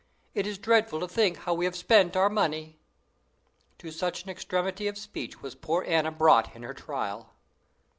[0.33, 2.79] It is dreadful to think how we have spent our money!"
[3.77, 7.35] To such an extremity of speech was poor Anna brought in her trial.